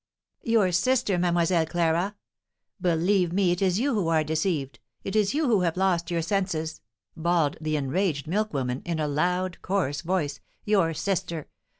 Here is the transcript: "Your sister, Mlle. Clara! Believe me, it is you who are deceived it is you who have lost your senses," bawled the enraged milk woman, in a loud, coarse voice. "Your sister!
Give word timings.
"Your 0.41 0.71
sister, 0.71 1.19
Mlle. 1.19 1.67
Clara! 1.67 2.15
Believe 2.81 3.31
me, 3.31 3.51
it 3.51 3.61
is 3.61 3.79
you 3.79 3.93
who 3.93 4.07
are 4.07 4.23
deceived 4.23 4.79
it 5.03 5.15
is 5.15 5.35
you 5.35 5.45
who 5.45 5.61
have 5.61 5.77
lost 5.77 6.09
your 6.09 6.23
senses," 6.23 6.81
bawled 7.15 7.55
the 7.61 7.75
enraged 7.75 8.25
milk 8.25 8.51
woman, 8.51 8.81
in 8.83 8.99
a 8.99 9.07
loud, 9.07 9.61
coarse 9.61 10.01
voice. 10.01 10.39
"Your 10.65 10.95
sister! 10.95 11.49